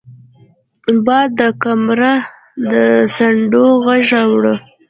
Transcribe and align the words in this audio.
باد 1.05 1.29
د 1.39 1.41
کمره 1.63 2.13
د 2.71 2.71
څنډو 3.13 3.65
غږ 3.85 4.03
راوړي 4.15 4.55